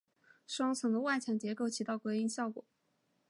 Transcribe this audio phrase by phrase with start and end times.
[0.47, 2.65] 双层的外墙结构起到隔音的效果。